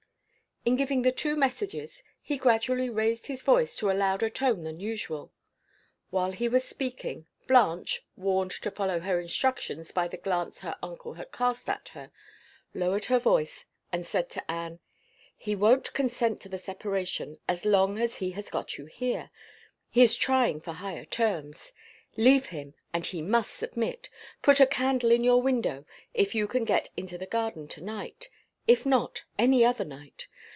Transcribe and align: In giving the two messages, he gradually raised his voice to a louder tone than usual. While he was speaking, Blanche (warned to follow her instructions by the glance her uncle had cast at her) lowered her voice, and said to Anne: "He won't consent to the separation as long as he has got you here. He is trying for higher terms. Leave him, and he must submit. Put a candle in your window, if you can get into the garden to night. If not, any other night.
In 0.63 0.75
giving 0.75 1.01
the 1.01 1.11
two 1.11 1.35
messages, 1.35 2.03
he 2.21 2.37
gradually 2.37 2.87
raised 2.87 3.25
his 3.25 3.41
voice 3.41 3.75
to 3.77 3.89
a 3.89 3.93
louder 3.97 4.29
tone 4.29 4.61
than 4.61 4.79
usual. 4.79 5.31
While 6.11 6.33
he 6.33 6.47
was 6.47 6.63
speaking, 6.63 7.25
Blanche 7.47 8.05
(warned 8.15 8.51
to 8.51 8.69
follow 8.69 8.99
her 8.99 9.19
instructions 9.19 9.91
by 9.91 10.07
the 10.07 10.17
glance 10.17 10.59
her 10.59 10.75
uncle 10.83 11.13
had 11.15 11.31
cast 11.31 11.67
at 11.67 11.87
her) 11.95 12.11
lowered 12.75 13.05
her 13.05 13.17
voice, 13.17 13.65
and 13.91 14.05
said 14.05 14.29
to 14.29 14.51
Anne: 14.51 14.79
"He 15.35 15.55
won't 15.55 15.93
consent 15.93 16.41
to 16.41 16.49
the 16.49 16.59
separation 16.59 17.39
as 17.47 17.65
long 17.65 17.97
as 17.97 18.17
he 18.17 18.29
has 18.33 18.51
got 18.51 18.77
you 18.77 18.85
here. 18.85 19.31
He 19.89 20.03
is 20.03 20.15
trying 20.15 20.59
for 20.61 20.73
higher 20.73 21.05
terms. 21.05 21.71
Leave 22.17 22.45
him, 22.47 22.75
and 22.93 23.03
he 23.07 23.23
must 23.23 23.55
submit. 23.55 24.09
Put 24.43 24.59
a 24.59 24.67
candle 24.67 25.09
in 25.09 25.23
your 25.23 25.41
window, 25.41 25.85
if 26.13 26.35
you 26.35 26.45
can 26.47 26.65
get 26.65 26.89
into 26.95 27.17
the 27.17 27.25
garden 27.25 27.67
to 27.69 27.81
night. 27.81 28.29
If 28.67 28.85
not, 28.85 29.23
any 29.39 29.65
other 29.65 29.83
night. 29.85 30.27